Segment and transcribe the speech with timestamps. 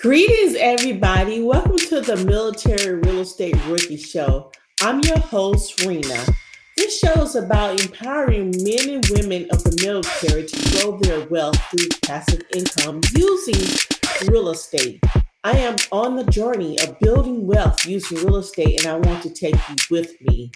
[0.00, 1.42] Greetings, everybody.
[1.42, 4.52] Welcome to the Military Real Estate Rookie Show.
[4.82, 6.24] I'm your host, Rena.
[6.76, 11.56] This show is about empowering men and women of the military to grow their wealth
[11.70, 13.78] through passive income using
[14.30, 15.02] real estate.
[15.44, 19.30] I am on the journey of building wealth using real estate, and I want to
[19.30, 20.50] take you with me.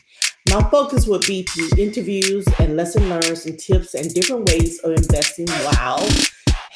[0.51, 4.93] My focus will be through interviews and lesson learns and tips and different ways of
[4.93, 6.07] investing while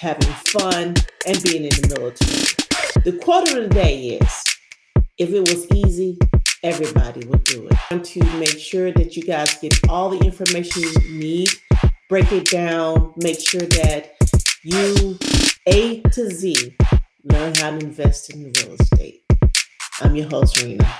[0.02, 0.94] having fun
[1.28, 3.02] and being in the military.
[3.04, 4.44] The quote of the day is
[5.16, 6.18] if it was easy,
[6.64, 7.72] everybody would do it.
[7.72, 11.50] I want to make sure that you guys get all the information you need,
[12.08, 14.16] break it down, make sure that
[14.64, 15.16] you
[15.66, 16.76] A to Z
[17.22, 19.22] learn how to invest in real estate.
[20.00, 20.92] I'm your host, Rena.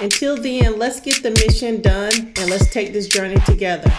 [0.00, 3.92] Until then, let's get the mission done and let's take this journey together.